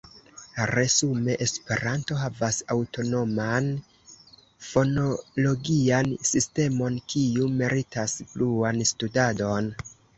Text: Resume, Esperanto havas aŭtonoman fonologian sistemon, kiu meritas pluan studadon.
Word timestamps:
Resume, 0.69 1.35
Esperanto 1.45 2.17
havas 2.21 2.57
aŭtonoman 2.77 3.69
fonologian 4.71 6.13
sistemon, 6.33 7.01
kiu 7.15 7.55
meritas 7.63 8.21
pluan 8.37 8.87
studadon. 8.95 9.75